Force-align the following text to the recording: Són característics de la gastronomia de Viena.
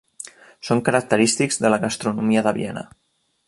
Són 0.69 0.81
característics 0.87 1.61
de 1.65 1.71
la 1.75 1.81
gastronomia 1.85 2.47
de 2.49 2.59
Viena. 2.61 2.89